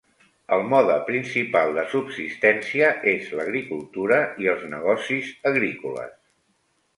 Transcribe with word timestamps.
El 0.55 0.63
mode 0.69 0.93
principal 1.09 1.73
de 1.75 1.83
subsistència 1.91 2.87
és 3.11 3.29
l'agricultura 3.41 4.19
i 4.47 4.51
els 4.55 4.65
negocis 4.73 5.31
agrícoles. 5.53 6.19